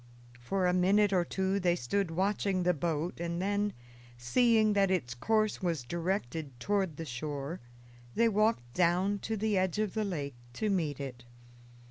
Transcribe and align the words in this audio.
For 0.39 0.65
a 0.65 0.73
minute 0.73 1.13
or 1.13 1.23
two 1.23 1.59
they 1.59 1.75
stood 1.75 2.09
watching 2.09 2.63
the 2.63 2.73
boat, 2.73 3.19
and 3.19 3.39
then, 3.39 3.71
seeing 4.17 4.73
that 4.73 4.89
its 4.89 5.13
course 5.13 5.61
was 5.61 5.83
directed 5.83 6.59
toward 6.59 6.97
the 6.97 7.05
shore, 7.05 7.59
they 8.15 8.27
walked 8.27 8.73
down 8.73 9.19
to 9.19 9.37
the 9.37 9.59
edge 9.59 9.77
of 9.77 9.93
the 9.93 10.03
lake 10.03 10.33
to 10.53 10.71
meet 10.71 10.99
it. 10.99 11.23